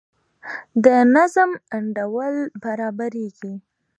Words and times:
د 0.83 0.85
نظم 1.15 1.51
انډول 1.75 2.35
برابریږي. 2.63 3.53